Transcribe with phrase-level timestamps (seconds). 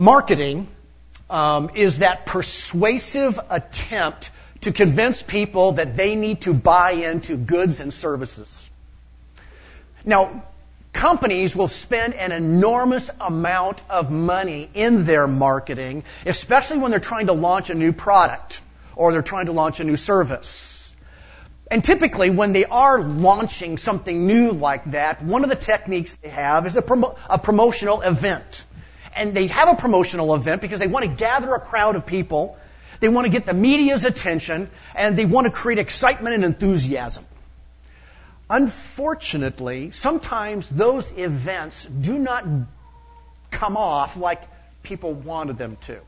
[0.00, 0.66] Marketing
[1.28, 4.30] um, is that persuasive attempt
[4.62, 8.70] to convince people that they need to buy into goods and services.
[10.02, 10.42] Now,
[10.94, 17.26] companies will spend an enormous amount of money in their marketing, especially when they're trying
[17.26, 18.62] to launch a new product
[18.96, 20.94] or they're trying to launch a new service.
[21.70, 26.30] And typically, when they are launching something new like that, one of the techniques they
[26.30, 28.64] have is a, promo- a promotional event.
[29.14, 32.56] And they have a promotional event because they want to gather a crowd of people,
[33.00, 37.24] they want to get the media's attention, and they want to create excitement and enthusiasm.
[38.48, 42.44] Unfortunately, sometimes those events do not
[43.50, 44.42] come off like
[44.82, 46.00] people wanted them to.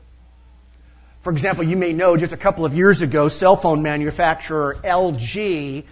[1.21, 5.85] For example, you may know just a couple of years ago, cell phone manufacturer LG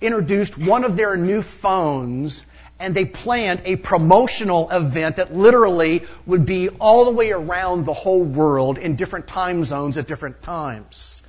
[0.00, 2.46] introduced one of their new phones
[2.78, 7.92] and they planned a promotional event that literally would be all the way around the
[7.92, 11.22] whole world in different time zones at different times.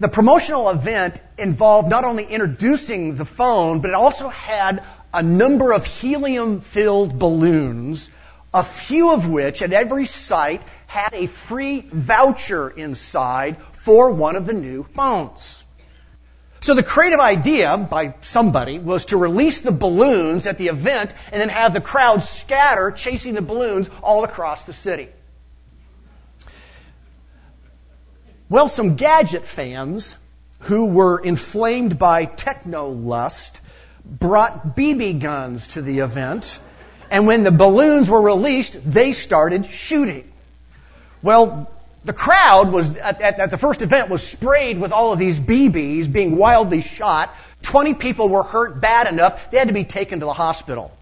[0.00, 5.72] The promotional event involved not only introducing the phone, but it also had a number
[5.72, 8.10] of helium filled balloons,
[8.52, 14.46] a few of which at every site had a free voucher inside for one of
[14.46, 15.63] the new phones.
[16.64, 21.38] So the creative idea by somebody was to release the balloons at the event and
[21.38, 25.10] then have the crowd scatter chasing the balloons all across the city.
[28.48, 30.16] Well, some gadget fans
[30.60, 33.60] who were inflamed by techno lust
[34.02, 36.58] brought BB guns to the event,
[37.10, 40.32] and when the balloons were released, they started shooting.
[41.20, 41.70] Well,
[42.04, 45.38] the crowd was at, at, at, the first event was sprayed with all of these
[45.38, 47.34] BBs being wildly shot.
[47.62, 50.92] 20 people were hurt bad enough they had to be taken to the hospital.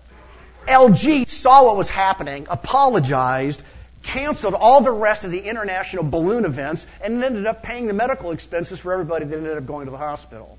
[0.67, 3.63] LG saw what was happening, apologized,
[4.03, 8.31] canceled all the rest of the international balloon events and ended up paying the medical
[8.31, 10.57] expenses for everybody that ended up going to the hospital.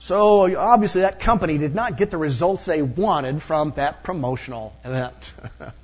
[0.00, 5.34] So obviously that company did not get the results they wanted from that promotional event.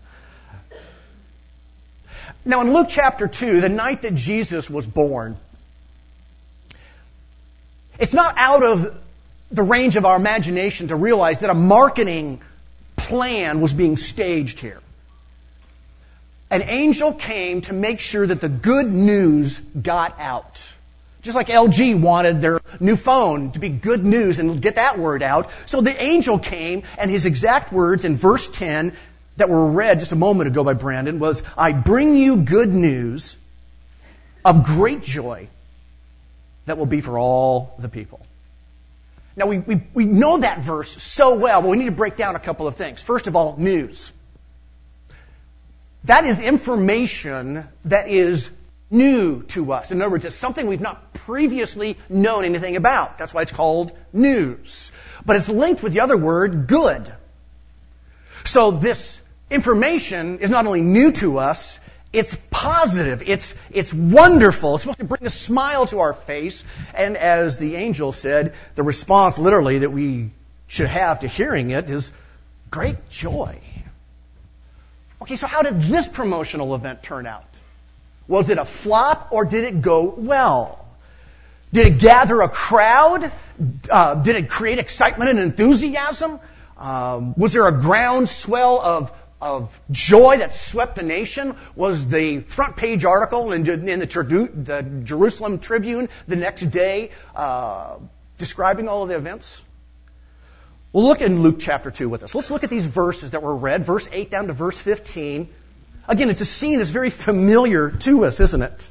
[2.47, 5.37] now in Luke chapter 2, the night that Jesus was born,
[7.99, 8.99] it's not out of
[9.51, 12.41] the range of our imagination to realize that a marketing
[12.97, 14.81] plan was being staged here
[16.51, 20.73] an angel came to make sure that the good news got out.
[21.23, 25.25] Just like LG wanted their new phone to be good news and get that word
[25.25, 25.51] out.
[25.67, 28.97] So the angel came and his exact words in verse 10
[29.37, 33.37] that were read just a moment ago by Brandon was, I bring you good news
[34.45, 35.49] of great joy
[36.67, 38.25] that will be for all the people.
[39.37, 42.37] Now we, we, we know that verse so well, but we need to break down
[42.37, 43.03] a couple of things.
[43.03, 44.11] First of all, news.
[46.05, 48.49] That is information that is
[48.91, 49.91] new to us.
[49.91, 53.19] In other words, it's something we've not previously known anything about.
[53.19, 54.93] That's why it's called news.
[55.25, 57.13] But it's linked with the other word, good.
[58.45, 59.21] So this
[59.51, 61.79] information is not only new to us,
[62.12, 63.23] it's positive.
[63.27, 64.75] It's, it's wonderful.
[64.75, 66.65] It's supposed to bring a smile to our face.
[66.95, 70.31] And as the angel said, the response literally that we
[70.67, 72.11] should have to hearing it is
[72.71, 73.61] great joy.
[75.23, 77.45] Okay, so how did this promotional event turn out?
[78.28, 80.84] Was it a flop or did it go well?
[81.73, 83.33] Did it gather a crowd?
[83.91, 86.41] Uh, did it create excitement and enthusiasm?
[86.78, 91.57] Um, was there a groundswell of of joy that swept the nation?
[91.75, 97.99] Was the front page article in, in the, the, Jerusalem Tribune the next day uh,
[98.39, 99.63] describing all of the events?
[100.93, 102.35] Well, look in Luke chapter 2 with us.
[102.35, 105.49] Let's look at these verses that were read, verse 8 down to verse 15.
[106.09, 108.91] Again, it's a scene that's very familiar to us, isn't it?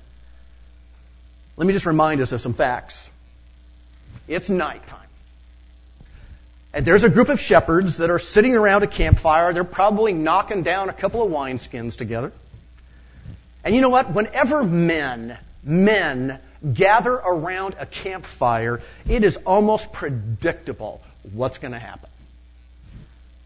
[1.57, 3.09] Let me just remind us of some facts.
[4.27, 5.04] It's nighttime.
[6.75, 9.53] And there's a group of shepherds that are sitting around a campfire.
[9.53, 12.33] They're probably knocking down a couple of wineskins together.
[13.63, 14.11] And you know what?
[14.11, 16.37] Whenever men, men
[16.73, 21.01] gather around a campfire, it is almost predictable
[21.31, 22.09] what's going to happen.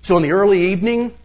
[0.02, 1.16] So in the early evening,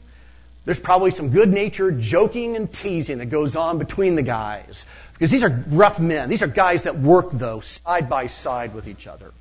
[0.67, 4.85] there's probably some good natured joking and teasing that goes on between the guys.
[5.15, 6.29] Because these are rough men.
[6.29, 9.33] These are guys that work, though, side by side with each other.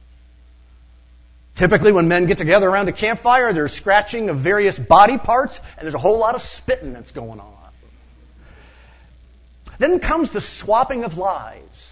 [1.55, 5.85] Typically, when men get together around a campfire, there's scratching of various body parts, and
[5.85, 7.53] there's a whole lot of spitting that's going on.
[9.77, 11.89] Then comes the swapping of lies.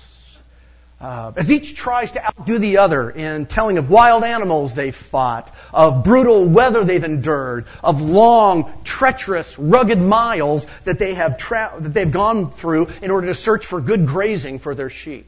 [1.00, 5.52] Uh, as each tries to outdo the other in telling of wild animals they've fought,
[5.74, 11.90] of brutal weather they've endured, of long, treacherous, rugged miles that they have tra- that
[11.90, 15.28] they've gone through in order to search for good grazing for their sheep.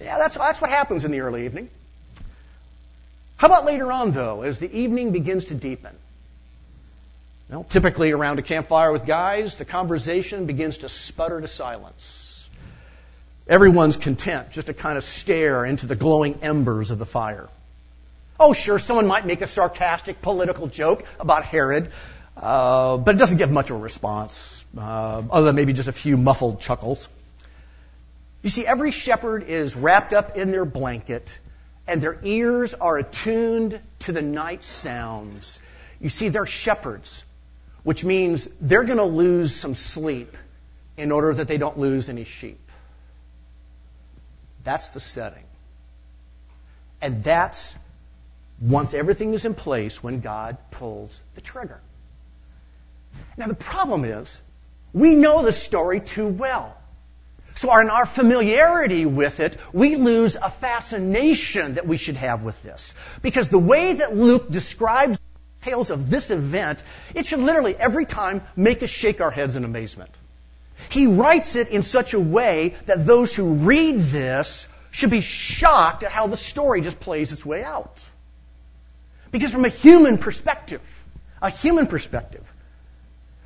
[0.00, 1.68] Yeah, that's, that's what happens in the early evening.
[3.40, 5.96] How about later on, though, as the evening begins to deepen?
[7.48, 12.50] Well, typically around a campfire with guys, the conversation begins to sputter to silence.
[13.48, 17.48] Everyone's content just to kind of stare into the glowing embers of the fire.
[18.38, 21.92] Oh, sure, someone might make a sarcastic political joke about Herod,
[22.36, 25.92] uh, but it doesn't get much of a response, uh, other than maybe just a
[25.92, 27.08] few muffled chuckles.
[28.42, 31.38] You see, every shepherd is wrapped up in their blanket,
[31.90, 35.60] and their ears are attuned to the night sounds.
[36.00, 37.24] You see, they're shepherds,
[37.82, 40.36] which means they're going to lose some sleep
[40.96, 42.60] in order that they don't lose any sheep.
[44.62, 45.42] That's the setting.
[47.02, 47.74] And that's
[48.60, 51.80] once everything is in place when God pulls the trigger.
[53.36, 54.40] Now, the problem is,
[54.92, 56.79] we know the story too well.
[57.56, 62.62] So, in our familiarity with it, we lose a fascination that we should have with
[62.62, 62.94] this.
[63.22, 65.18] Because the way that Luke describes
[65.62, 66.82] tales of this event,
[67.14, 70.10] it should literally every time make us shake our heads in amazement.
[70.88, 76.02] He writes it in such a way that those who read this should be shocked
[76.02, 78.04] at how the story just plays its way out.
[79.30, 80.80] Because from a human perspective,
[81.40, 82.44] a human perspective,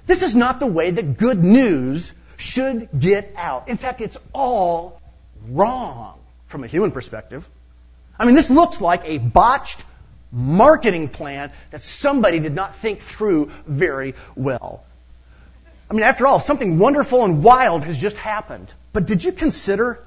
[0.07, 3.69] this is not the way that good news should get out.
[3.69, 5.01] In fact, it's all
[5.49, 7.49] wrong from a human perspective.
[8.19, 9.85] I mean, this looks like a botched
[10.31, 14.85] marketing plan that somebody did not think through very well.
[15.91, 18.73] I mean, after all, something wonderful and wild has just happened.
[18.93, 20.03] But did you consider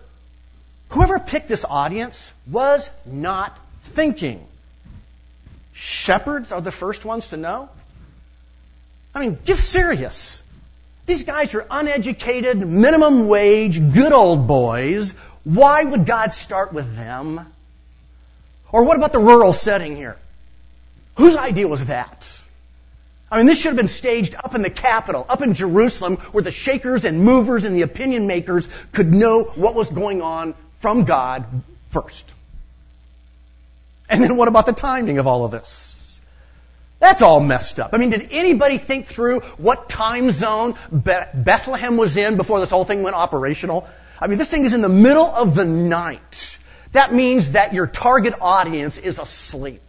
[0.89, 4.45] whoever picked this audience was not thinking?
[5.73, 7.69] Shepherds are the first ones to know?
[9.13, 10.41] I mean, get serious.
[11.07, 15.13] These guys are uneducated, minimum wage, good old boys.
[15.45, 17.51] Why would God start with them?
[18.73, 20.17] Or what about the rural setting here?
[21.15, 22.37] Whose idea was that?
[23.31, 26.43] I mean, this should have been staged up in the capital, up in Jerusalem, where
[26.43, 31.05] the shakers and movers and the opinion makers could know what was going on from
[31.05, 31.45] God
[31.89, 32.29] first.
[34.09, 35.96] And then what about the timing of all of this?
[36.99, 37.93] That's all messed up.
[37.93, 42.85] I mean, did anybody think through what time zone Bethlehem was in before this whole
[42.85, 43.87] thing went operational?
[44.19, 46.57] I mean, this thing is in the middle of the night.
[46.93, 49.81] That means that your target audience is asleep.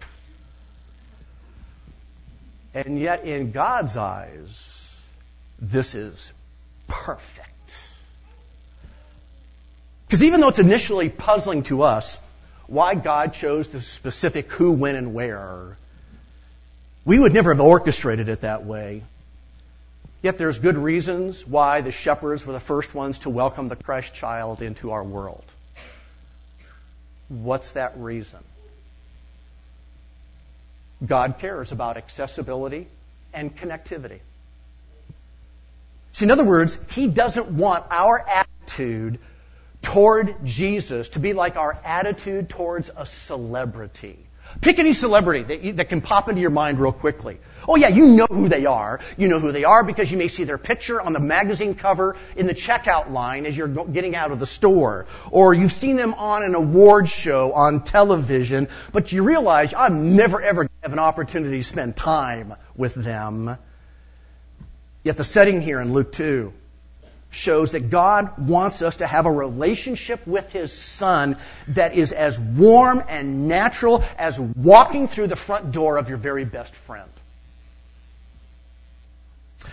[2.74, 5.00] And yet, in God's eyes,
[5.58, 6.30] this is
[6.86, 7.48] perfect.
[10.06, 12.18] Because even though it's initially puzzling to us
[12.66, 15.78] why God chose the specific who, when, and where,
[17.08, 19.02] we would never have orchestrated it that way.
[20.20, 24.12] Yet there's good reasons why the shepherds were the first ones to welcome the Christ
[24.12, 25.44] child into our world.
[27.30, 28.40] What's that reason?
[31.06, 32.88] God cares about accessibility
[33.32, 34.18] and connectivity.
[36.12, 39.18] See, in other words, He doesn't want our attitude
[39.80, 44.18] toward Jesus to be like our attitude towards a celebrity.
[44.60, 47.38] Pick any celebrity that, that can pop into your mind real quickly.
[47.68, 48.98] Oh yeah, you know who they are.
[49.16, 52.16] You know who they are because you may see their picture on the magazine cover
[52.34, 55.06] in the checkout line as you're getting out of the store.
[55.30, 60.40] Or you've seen them on an award show on television, but you realize I'm never
[60.40, 63.58] ever have an opportunity to spend time with them.
[65.04, 66.52] Yet the setting here in Luke 2
[67.30, 71.36] shows that God wants us to have a relationship with His Son
[71.68, 76.44] that is as warm and natural as walking through the front door of your very
[76.44, 77.10] best friend.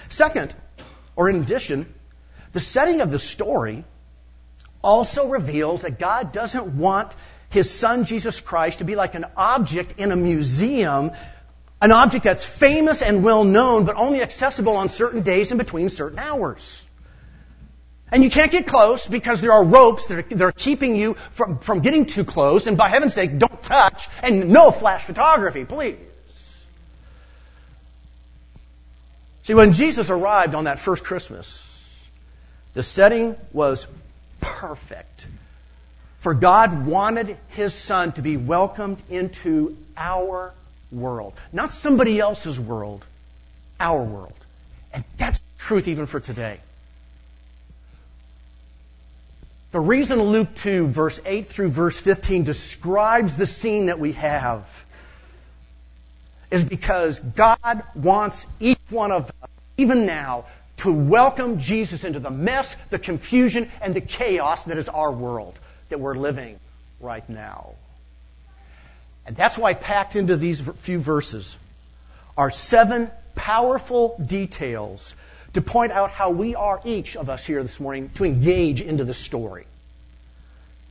[0.09, 0.53] Second,
[1.15, 1.93] or in addition,
[2.53, 3.83] the setting of the story
[4.83, 7.15] also reveals that God doesn't want
[7.50, 11.12] His Son Jesus Christ to be like an object in a museum
[11.81, 15.89] an object that's famous and well known, but only accessible on certain days and between
[15.89, 16.83] certain hours.
[18.12, 21.15] And you can't get close because there are ropes that are, that are keeping you
[21.31, 22.67] from, from getting too close.
[22.67, 25.97] And by heaven's sake, don't touch and no flash photography, please.
[29.43, 31.62] See, when Jesus arrived on that first Christmas,
[32.74, 33.88] the setting was
[34.39, 35.27] perfect.
[36.19, 40.53] For God wanted His Son to be welcomed into our
[40.91, 41.33] world.
[41.53, 43.05] Not somebody else's world,
[43.79, 44.33] our world.
[44.91, 46.59] And that's truth even for today.
[49.75, 54.65] The reason Luke 2, verse 8 through verse 15 describes the scene that we have
[56.50, 60.46] is because God wants each one of us, even now,
[60.77, 65.60] to welcome Jesus into the mess, the confusion, and the chaos that is our world
[65.89, 66.58] that we're living
[67.01, 67.74] right now.
[69.25, 71.58] And that's why packed into these few verses
[72.38, 75.15] are seven powerful details
[75.55, 79.05] to point out how we are, each of us here this morning, to engage into
[79.05, 79.65] the story.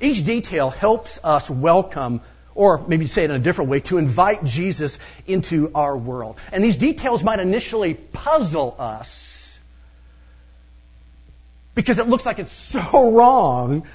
[0.00, 2.23] Each detail helps us welcome,
[2.54, 6.37] or maybe say it in a different way, to invite Jesus into our world.
[6.50, 9.61] And these details might initially puzzle us
[11.75, 13.87] because it looks like it's so wrong,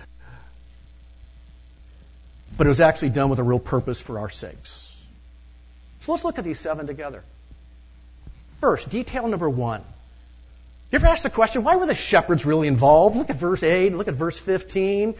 [2.58, 4.96] but it was actually done with a real purpose for our sakes.
[6.02, 7.24] So let's look at these seven together.
[8.62, 9.82] First, detail number one.
[10.92, 13.16] You ever ask the question, why were the shepherds really involved?
[13.16, 15.14] Look at verse 8, look at verse 15.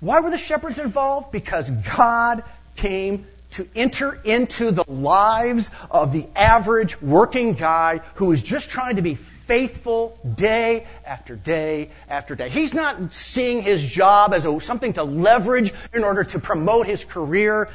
[0.00, 1.30] Why were the shepherds involved?
[1.30, 2.42] Because God
[2.76, 8.96] came to enter into the lives of the average working guy who is just trying
[8.96, 12.48] to be faithful day after day after day.
[12.48, 17.04] He's not seeing his job as a, something to leverage in order to promote his
[17.04, 17.68] career.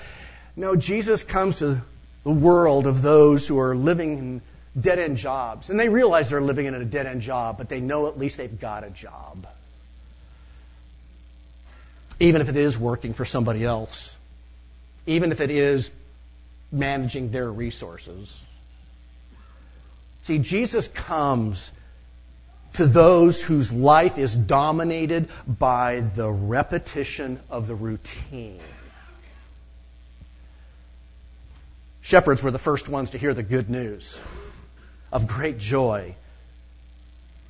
[0.55, 1.82] No, Jesus comes to
[2.24, 4.41] the world of those who are living in
[4.80, 5.70] dead end jobs.
[5.70, 8.38] And they realize they're living in a dead end job, but they know at least
[8.38, 9.48] they've got a job.
[12.20, 14.15] Even if it is working for somebody else,
[15.06, 15.92] even if it is
[16.72, 18.42] managing their resources.
[20.24, 21.72] See, Jesus comes
[22.74, 28.60] to those whose life is dominated by the repetition of the routine.
[32.01, 34.20] Shepherds were the first ones to hear the good news
[35.13, 36.15] of great joy.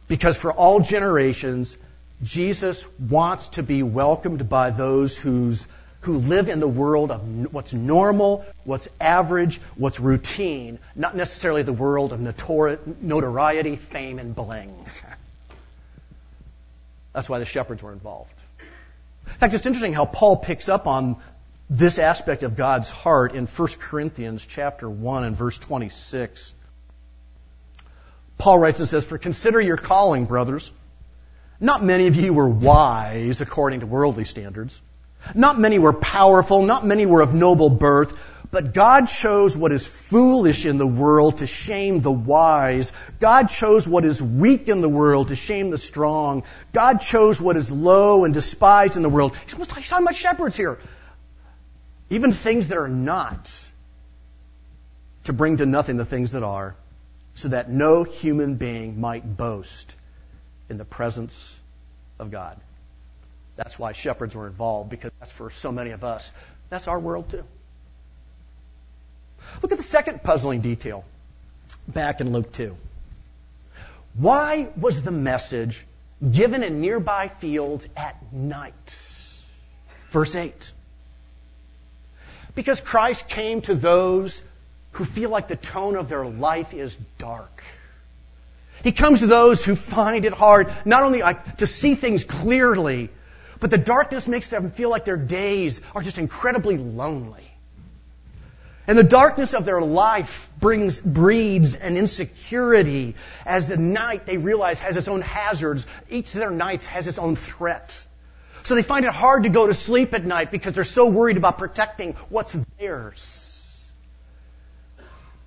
[0.08, 1.76] Because for all generations,
[2.22, 5.66] Jesus wants to be welcomed by those who's,
[6.02, 11.74] who live in the world of what's normal, what's average, what's routine, not necessarily the
[11.74, 14.76] world of notoriety, fame, and bling.
[17.14, 18.34] That's why the shepherds were involved.
[19.26, 21.16] In fact, it's interesting how Paul picks up on
[21.70, 26.54] this aspect of God's heart in 1 Corinthians chapter 1 and verse 26.
[28.44, 30.70] Paul writes and says, For consider your calling, brothers.
[31.62, 34.82] Not many of you were wise according to worldly standards.
[35.34, 36.62] Not many were powerful.
[36.62, 38.14] Not many were of noble birth.
[38.52, 42.92] But God chose what is foolish in the world to shame the wise.
[43.22, 46.44] God chose what is weak in the world to shame the strong.
[46.74, 49.38] God chose what is low and despised in the world.
[49.46, 50.80] He's talking about shepherds here.
[52.10, 53.50] Even things that are not
[55.24, 56.76] to bring to nothing the things that are
[57.36, 59.96] so that no human being might boast
[60.70, 61.58] in the presence
[62.20, 62.60] of God.
[63.56, 66.32] That's why shepherds were involved, because that's for so many of us.
[66.70, 67.44] That's our world too.
[69.62, 71.06] Look at the second puzzling detail
[71.88, 72.76] back in Luke 2.
[74.16, 75.86] Why was the message
[76.32, 78.98] given in nearby fields at night?
[80.10, 80.72] Verse 8.
[82.56, 84.42] Because Christ came to those
[84.94, 87.64] who feel like the tone of their life is dark.
[88.84, 91.22] He comes to those who find it hard not only
[91.58, 93.10] to see things clearly,
[93.60, 97.50] but the darkness makes them feel like their days are just incredibly lonely.
[98.86, 104.80] And the darkness of their life brings, breeds an insecurity as the night they realize
[104.82, 105.86] has its own hazards.
[106.10, 108.06] Each of their nights has its own threat.
[108.64, 111.38] So they find it hard to go to sleep at night because they're so worried
[111.38, 113.43] about protecting what's theirs.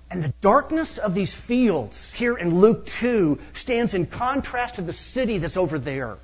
[0.09, 4.93] And the darkness of these fields here in Luke 2 stands in contrast to the
[4.93, 6.17] city that's over there.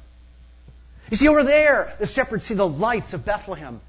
[1.10, 3.82] You see, over there, the shepherds see the lights of Bethlehem.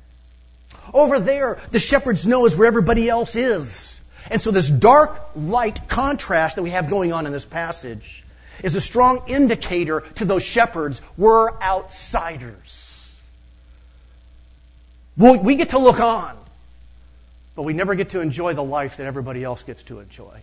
[0.92, 4.00] Over there, the shepherds know is where everybody else is.
[4.30, 8.24] And so this dark light contrast that we have going on in this passage
[8.62, 12.80] is a strong indicator to those shepherds we're outsiders.
[15.16, 16.36] We get to look on
[17.56, 20.40] but we never get to enjoy the life that everybody else gets to enjoy.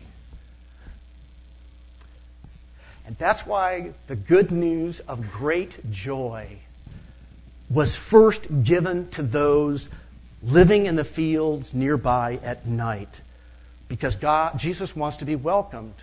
[3.06, 6.48] And that's why the good news of great joy
[7.70, 9.90] was first given to those
[10.44, 13.22] living in the fields nearby at night.
[13.88, 15.96] Because God, Jesus wants to be welcomed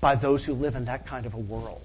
[0.00, 1.80] by those who live in that kind of a world.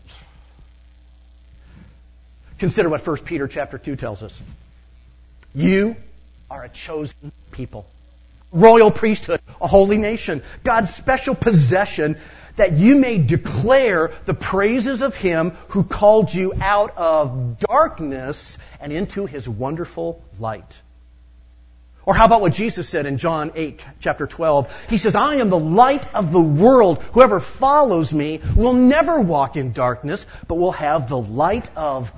[2.60, 4.40] Consider what 1 Peter chapter 2 tells us.
[5.56, 5.96] You
[6.50, 7.86] are a chosen people
[8.52, 12.18] royal priesthood, a holy nation, God's special possession,
[12.58, 18.92] that you may declare the praises of him who called you out of darkness and
[18.92, 20.82] into his wonderful light.
[22.06, 24.88] Or how about what Jesus said in John 8, chapter 12?
[24.90, 27.02] He says, I am the light of the world.
[27.14, 32.12] Whoever follows me will never walk in darkness, but will have the light of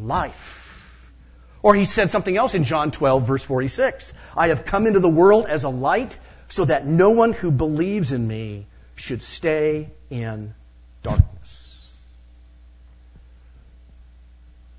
[0.00, 0.67] life.
[1.68, 4.14] Or he said something else in John 12, verse 46.
[4.34, 6.16] I have come into the world as a light
[6.48, 10.54] so that no one who believes in me should stay in
[11.02, 11.86] darkness.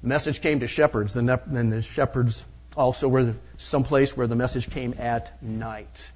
[0.02, 2.44] The message came to shepherds, and the shepherds
[2.76, 6.12] also were someplace where the message came at night.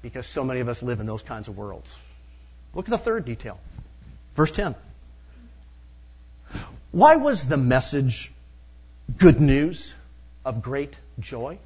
[0.00, 1.94] Because so many of us live in those kinds of worlds.
[2.72, 3.60] Look at the third detail.
[4.36, 4.74] Verse 10.
[6.92, 8.32] Why was the message
[9.16, 9.94] good news
[10.44, 11.58] of great joy?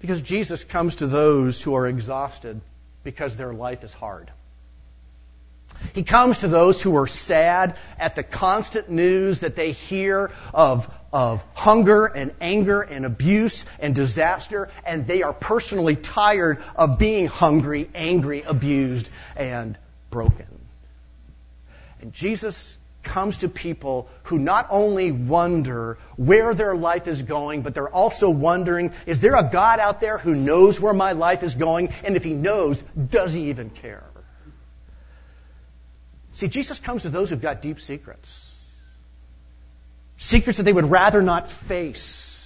[0.00, 2.60] Because Jesus comes to those who are exhausted
[3.02, 4.30] because their life is hard.
[5.92, 10.92] He comes to those who are sad at the constant news that they hear of,
[11.12, 17.26] of hunger and anger and abuse and disaster, and they are personally tired of being
[17.26, 19.76] hungry, angry, abused, and
[20.10, 20.57] broken.
[22.00, 27.74] And Jesus comes to people who not only wonder where their life is going, but
[27.74, 31.54] they're also wondering, is there a God out there who knows where my life is
[31.54, 31.92] going?
[32.04, 34.04] And if he knows, does he even care?
[36.32, 38.52] See, Jesus comes to those who've got deep secrets.
[40.18, 42.37] Secrets that they would rather not face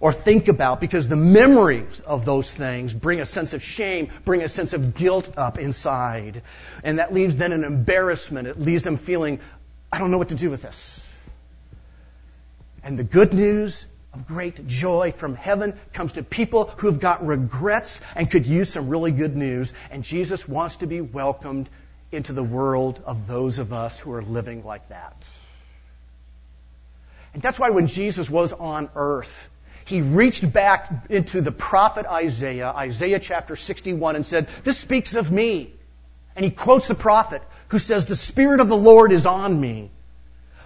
[0.00, 4.42] or think about because the memories of those things bring a sense of shame, bring
[4.42, 6.42] a sense of guilt up inside.
[6.84, 8.46] And that leaves then an embarrassment.
[8.46, 9.40] It leaves them feeling
[9.92, 11.04] I don't know what to do with this.
[12.82, 18.00] And the good news of great joy from heaven comes to people who've got regrets
[18.14, 19.72] and could use some really good news.
[19.90, 21.68] And Jesus wants to be welcomed
[22.12, 25.26] into the world of those of us who are living like that.
[27.34, 29.48] And that's why when Jesus was on earth,
[29.88, 35.32] he reached back into the prophet Isaiah, Isaiah chapter 61, and said, This speaks of
[35.32, 35.72] me.
[36.36, 39.90] And he quotes the prophet who says, The Spirit of the Lord is on me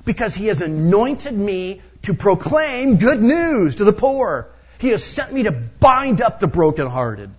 [0.04, 4.48] because he has anointed me to proclaim good news to the poor.
[4.78, 7.30] He has sent me to bind up the brokenhearted,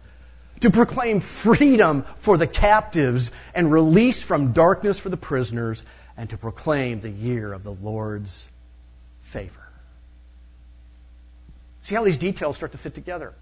[0.62, 5.84] to proclaim freedom for the captives and release from darkness for the prisoners,
[6.16, 8.48] and to proclaim the year of the Lord's
[9.24, 9.63] favor.
[11.84, 13.34] See how these details start to fit together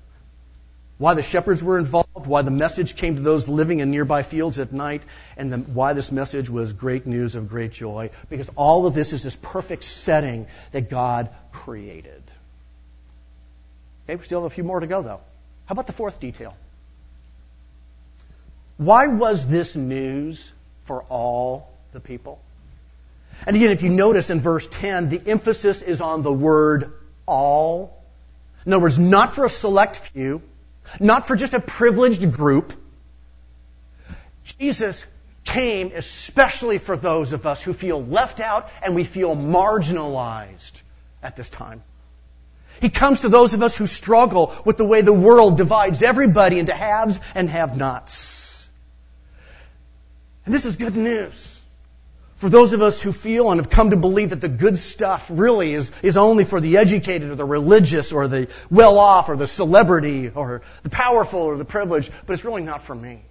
[1.02, 4.60] why the shepherds were involved, why the message came to those living in nearby fields
[4.60, 5.02] at night,
[5.36, 8.12] and the, why this message was great news of great joy.
[8.30, 12.22] Because all of this is this perfect setting that God created.
[14.06, 15.22] Okay, we still have a few more to go, though.
[15.66, 16.56] How about the fourth detail?
[18.78, 22.40] Why was this news for all the people?
[23.48, 26.94] And again, if you notice in verse 10, the emphasis is on the word
[27.26, 28.01] all.
[28.66, 30.42] In other words, not for a select few,
[31.00, 32.74] not for just a privileged group.
[34.60, 35.06] Jesus
[35.44, 40.82] came especially for those of us who feel left out and we feel marginalized
[41.24, 41.84] at this time.
[42.80, 46.58] He comes to those of us who struggle with the way the world divides everybody
[46.58, 48.70] into haves and have nots.
[50.46, 51.51] And this is good news.
[52.42, 55.30] For those of us who feel and have come to believe that the good stuff
[55.32, 59.38] really is, is only for the educated or the religious or the well off or
[59.38, 63.22] the celebrity or the powerful or the privileged, but it's really not for me.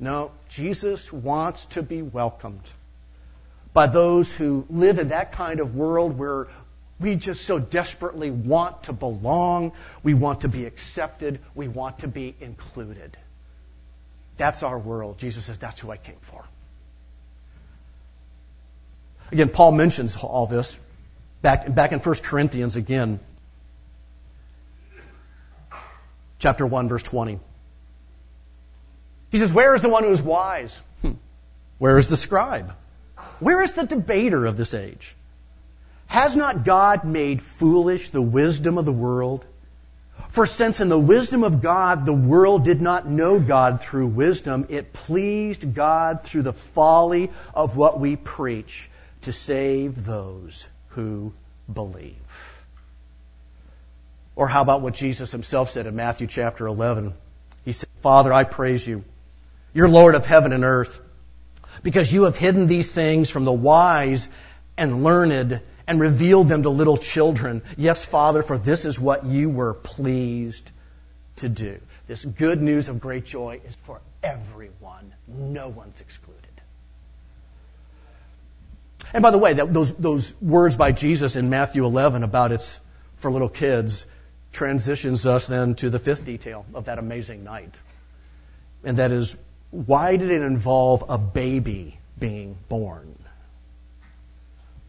[0.00, 2.68] No, Jesus wants to be welcomed
[3.72, 6.48] by those who live in that kind of world where
[6.98, 9.70] we just so desperately want to belong,
[10.02, 13.16] we want to be accepted, we want to be included.
[14.36, 15.18] That's our world.
[15.18, 16.44] Jesus says, that's who I came for.
[19.32, 20.78] Again, Paul mentions all this
[21.40, 23.18] back, back in 1 Corinthians again.
[26.38, 27.40] Chapter 1, verse 20.
[29.30, 30.78] He says, Where is the one who is wise?
[31.00, 31.12] Hmm.
[31.78, 32.74] Where is the scribe?
[33.40, 35.16] Where is the debater of this age?
[36.08, 39.46] Has not God made foolish the wisdom of the world?
[40.28, 44.66] For since in the wisdom of God the world did not know God through wisdom,
[44.68, 48.90] it pleased God through the folly of what we preach
[49.22, 51.32] to save those who
[51.72, 52.16] believe.
[54.34, 57.14] Or how about what Jesus himself said in Matthew chapter 11?
[57.64, 59.04] He said, Father, I praise you.
[59.74, 61.00] You're Lord of heaven and earth
[61.82, 64.28] because you have hidden these things from the wise
[64.76, 67.62] and learned and revealed them to little children.
[67.76, 70.70] Yes, Father, for this is what you were pleased
[71.36, 71.80] to do.
[72.06, 75.12] This good news of great joy is for everyone.
[75.28, 76.21] No one's excluded.
[79.12, 82.80] And by the way, that, those, those words by Jesus in Matthew 11 about it's
[83.16, 84.06] for little kids
[84.52, 87.74] transitions us then to the fifth detail of that amazing night.
[88.84, 89.36] And that is,
[89.70, 93.18] why did it involve a baby being born?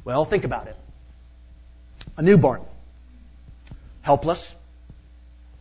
[0.04, 0.76] Well, think about it.
[2.18, 2.62] A newborn.
[4.02, 4.54] Helpless.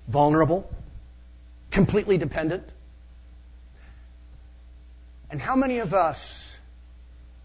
[0.08, 0.68] Vulnerable.
[1.70, 2.68] Completely dependent.
[5.30, 6.51] And how many of us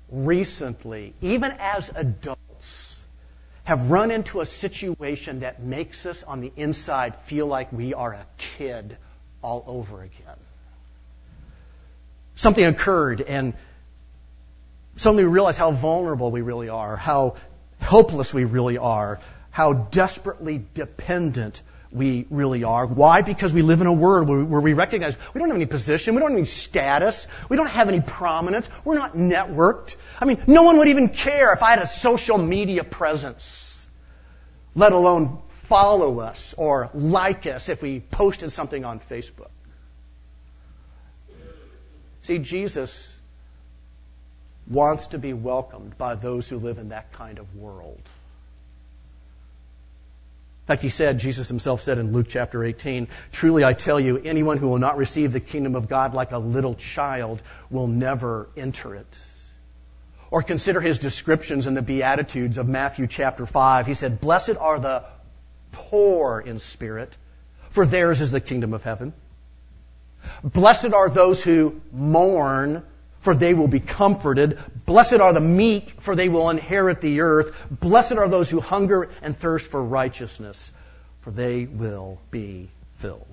[0.10, 3.04] recently, even as adults,
[3.64, 8.14] have run into a situation that makes us on the inside feel like we are
[8.14, 8.96] a kid
[9.42, 10.38] all over again?
[12.36, 13.54] Something occurred and
[14.96, 17.36] suddenly we realize how vulnerable we really are, how
[17.80, 19.20] helpless we really are,
[19.52, 21.62] how desperately dependent
[21.98, 22.86] we really are.
[22.86, 23.22] Why?
[23.22, 26.22] Because we live in a world where, we recognize we don't have any position, we
[26.22, 29.96] don't have any status, we don't have any prominence, we're not networked.
[30.20, 33.86] I mean, no one would even care if I had a social media presence,
[34.76, 39.50] let alone follow us or like us if we posted something on Facebook.
[42.22, 43.14] See, Jesus
[44.70, 48.02] wants to be welcomed by those who live in that kind of world.
[50.68, 54.58] Like he said, Jesus himself said in Luke chapter 18, Truly I tell you, anyone
[54.58, 58.96] who will not receive the kingdom of God like a little child will never enter
[58.96, 59.24] it.
[60.30, 63.88] Or consider his descriptions in the Beatitudes of Matthew chapter 5.
[63.88, 65.06] He said, Blessed are the
[65.72, 67.16] poor in spirit,
[67.72, 69.14] for theirs is the kingdom of heaven.
[70.44, 72.84] Blessed are those who mourn,
[73.28, 74.58] for they will be comforted.
[74.86, 77.54] Blessed are the meek, for they will inherit the earth.
[77.70, 80.72] Blessed are those who hunger and thirst for righteousness,
[81.24, 83.28] for they will be filled.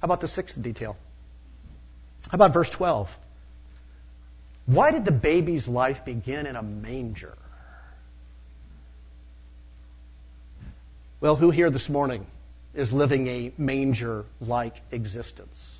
[0.00, 0.96] How about the sixth detail?
[2.30, 3.14] How about verse 12?
[4.64, 7.36] Why did the baby's life begin in a manger?
[11.20, 12.24] Well, who here this morning
[12.74, 15.76] is living a manger like existence.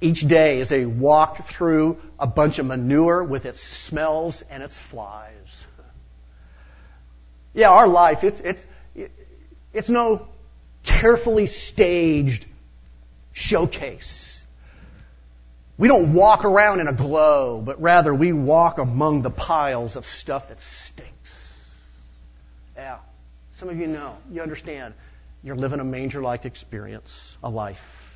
[0.00, 4.78] Each day is a walk through a bunch of manure with its smells and its
[4.78, 5.66] flies.
[7.52, 8.66] Yeah, our life, it's, it's,
[9.72, 10.26] it's no
[10.84, 12.46] carefully staged
[13.32, 14.42] showcase.
[15.76, 20.06] We don't walk around in a glow, but rather we walk among the piles of
[20.06, 21.68] stuff that stinks.
[22.76, 22.98] Yeah.
[23.60, 24.94] Some of you know, you understand.
[25.42, 28.10] You're living a manger like experience, a life.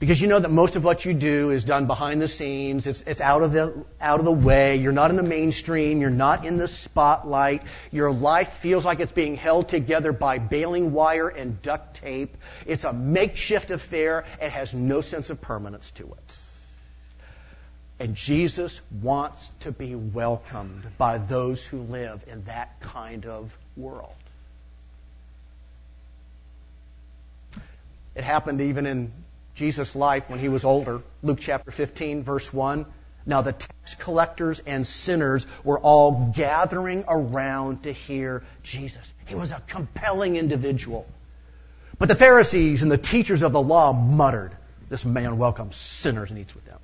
[0.00, 2.86] Because you know that most of what you do is done behind the scenes.
[2.86, 4.76] It's, it's out of the, out of the way.
[4.76, 6.02] You're not in the mainstream.
[6.02, 7.62] You're not in the spotlight.
[7.90, 12.36] Your life feels like it's being held together by baling wire and duct tape.
[12.66, 14.26] It's a makeshift affair.
[14.42, 16.41] It has no sense of permanence to it.
[18.02, 24.16] And Jesus wants to be welcomed by those who live in that kind of world.
[28.16, 29.12] It happened even in
[29.54, 31.00] Jesus' life when he was older.
[31.22, 32.86] Luke chapter 15, verse 1.
[33.24, 39.14] Now the tax collectors and sinners were all gathering around to hear Jesus.
[39.26, 41.06] He was a compelling individual.
[42.00, 44.56] But the Pharisees and the teachers of the law muttered,
[44.88, 46.80] This man welcomes sinners and eats with them.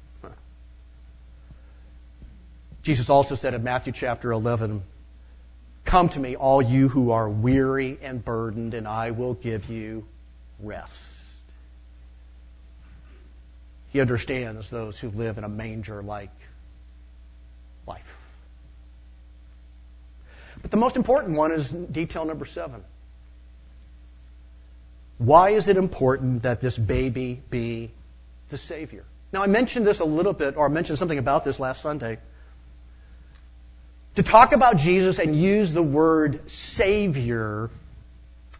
[2.88, 4.82] Jesus also said in Matthew chapter 11,
[5.84, 10.06] Come to me, all you who are weary and burdened, and I will give you
[10.58, 10.98] rest.
[13.90, 16.30] He understands those who live in a manger like
[17.86, 18.16] life.
[20.62, 22.82] But the most important one is detail number seven.
[25.18, 27.90] Why is it important that this baby be
[28.48, 29.04] the Savior?
[29.30, 32.16] Now, I mentioned this a little bit, or I mentioned something about this last Sunday.
[34.18, 37.70] To talk about Jesus and use the word Savior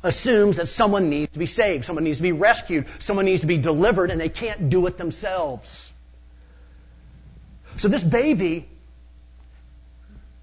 [0.05, 3.49] assumes that someone needs to be saved, someone needs to be rescued, someone needs to
[3.49, 5.92] be delivered, and they can't do it themselves.
[7.77, 8.68] So this baby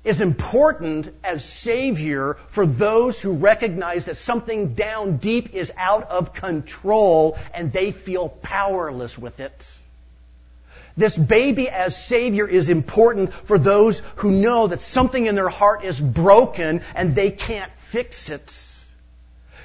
[0.03, 6.33] is important as Savior for those who recognize that something down deep is out of
[6.33, 9.75] control and they feel powerless with it.
[10.97, 15.83] This baby as Savior is important for those who know that something in their heart
[15.83, 18.61] is broken and they can't fix it.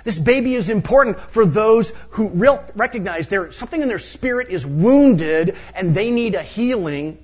[0.03, 4.67] This baby is important for those who real, recognize there something in their spirit is
[4.67, 7.19] wounded and they need a healing.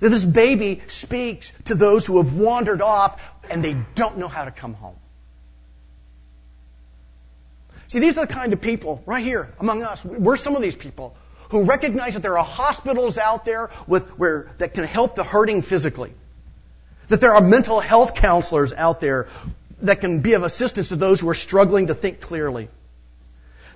[0.00, 3.20] That this baby speaks to those who have wandered off
[3.50, 4.96] and they don't know how to come home.
[7.88, 10.02] See, these are the kind of people right here among us.
[10.02, 11.14] We're some of these people
[11.52, 15.60] who recognize that there are hospitals out there with, where, that can help the hurting
[15.60, 16.10] physically.
[17.08, 19.28] That there are mental health counselors out there
[19.82, 22.70] that can be of assistance to those who are struggling to think clearly.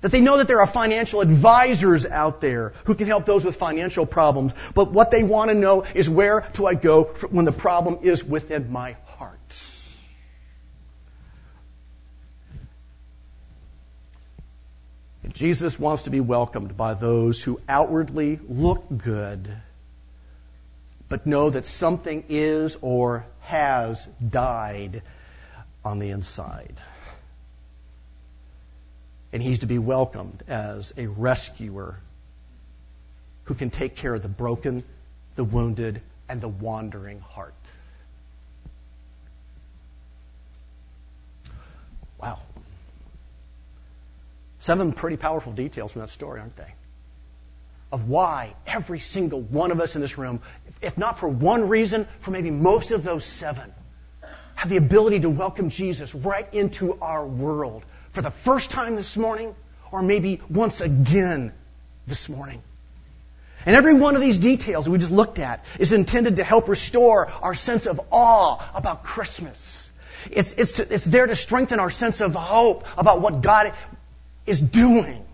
[0.01, 3.57] That they know that there are financial advisors out there who can help those with
[3.57, 4.55] financial problems.
[4.75, 8.25] But what they want to know is where do I go when the problem is
[8.25, 9.67] within my heart?
[15.25, 19.55] And Jesus wants to be welcomed by those who outwardly look good,
[21.11, 25.03] but know that something is or has died
[25.85, 26.81] on the inside.
[29.31, 32.01] And he's to be welcomed as a rescuer
[33.45, 34.85] who can take care of the broken,
[35.35, 37.53] the wounded, and the wandering heart.
[42.19, 42.41] Wow.
[44.67, 46.75] Seven pretty powerful details from that story, aren't they?
[47.93, 50.41] Of why every single one of us in this room,
[50.83, 53.73] if not for one reason, for maybe most of those seven,
[54.57, 59.17] have the ability to welcome Jesus right into our world for the first time this
[59.17, 59.55] morning,
[59.93, 61.53] or maybe once again
[62.09, 62.61] this morning.
[63.67, 67.29] And every one of these details we just looked at is intended to help restore
[67.41, 69.89] our sense of awe about Christmas.
[70.29, 73.73] It's, it's, to, it's there to strengthen our sense of hope about what God
[74.47, 75.25] is doing.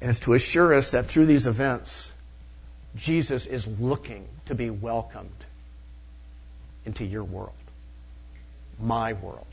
[0.00, 2.12] And it's to assure us that through these events,
[2.96, 5.30] Jesus is looking to be welcomed
[6.84, 7.52] into your world,
[8.80, 9.46] my world.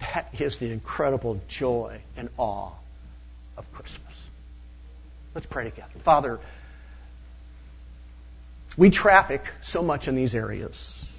[0.00, 2.72] That is the incredible joy and awe
[3.56, 4.28] of Christmas.
[5.34, 5.90] Let's pray together.
[6.02, 6.38] Father,
[8.76, 11.10] we traffic so much in these areas,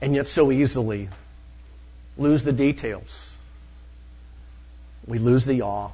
[0.00, 1.08] and yet so easily
[2.18, 3.34] lose the details.
[5.06, 5.90] We lose the awe.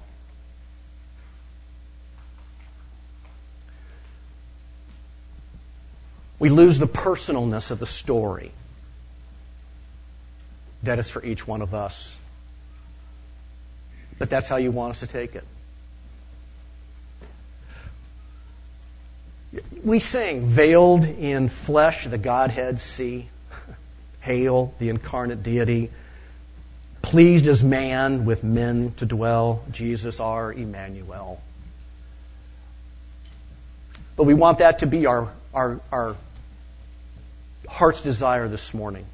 [6.39, 8.51] We lose the personalness of the story
[10.83, 12.17] that is for each one of us.
[14.19, 15.45] But that's how you want us to take it.
[19.85, 23.29] We sing, veiled in flesh, the Godhead see.
[24.21, 25.91] Hail, the incarnate deity
[27.13, 31.43] pleased as man with men to dwell, Jesus our Emmanuel.
[34.17, 36.17] But we want that to be our, our, our
[37.69, 39.05] heart's desire this morning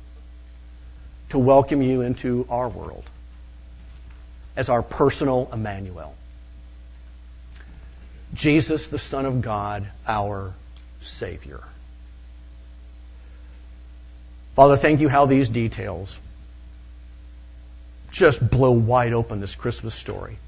[1.30, 3.02] to welcome you into our world
[4.54, 6.14] as our personal Emmanuel.
[8.32, 10.54] Jesus, the Son of God, our
[11.02, 11.64] Savior.
[14.54, 16.16] Father, thank you how these details
[18.18, 20.38] just blow wide open this Christmas story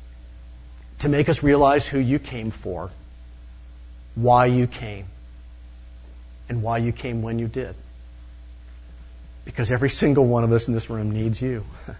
[1.01, 2.91] to make us realize who you came for,
[4.15, 5.07] why you came,
[6.49, 7.75] and why you came when you did.
[9.45, 11.65] Because every single one of us in this room needs you.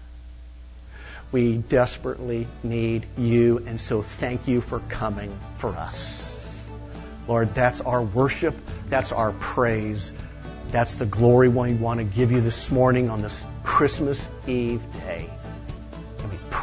[1.31, 6.67] We desperately need you, and so thank you for coming for us.
[7.25, 8.53] Lord, that's our worship,
[8.89, 10.11] that's our praise,
[10.71, 15.29] that's the glory we want to give you this morning on this Christmas Eve day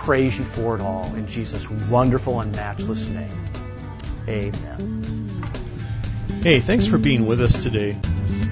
[0.09, 3.45] praise you for it all in Jesus' wonderful and matchless name.
[4.27, 5.43] Amen.
[6.43, 7.95] Hey, thanks for being with us today.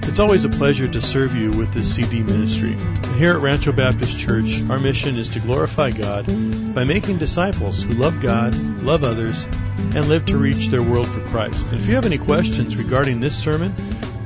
[0.03, 2.77] It's always a pleasure to serve you with this CD ministry.
[3.17, 6.27] Here at Rancho Baptist Church, our mission is to glorify God
[6.75, 11.21] by making disciples who love God, love others, and live to reach their world for
[11.21, 11.65] Christ.
[11.71, 13.73] And if you have any questions regarding this sermon,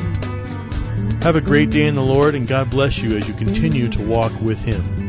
[1.23, 4.03] Have a great day in the Lord, and God bless you as you continue to
[4.03, 5.06] walk with Him.